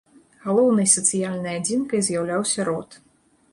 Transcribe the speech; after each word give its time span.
Галоўнай 0.45 0.87
сацыяльнай 0.93 1.53
адзінкай 1.61 1.99
з'яўляўся 2.09 2.69
род. 2.73 3.01